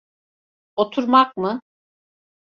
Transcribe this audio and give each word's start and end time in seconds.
Oturmak 0.75 1.37
mı? 1.37 1.61